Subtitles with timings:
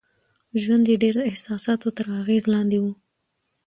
[0.61, 2.93] ژوند يې ډېر د احساساتو تر اغېز لاندې وي.